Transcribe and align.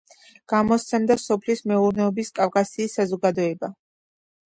გამოსცემდა 0.51 1.17
სოფლის 1.23 1.61
მეურნეობის 1.71 2.31
კავკასიის 2.39 2.97
საზოგადოება. 3.01 3.71